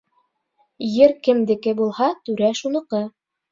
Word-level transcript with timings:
Ер 0.91 1.13
кемдеке 1.27 1.75
булһа, 1.83 2.09
түрә 2.31 2.53
шуныҡы. 2.65 3.07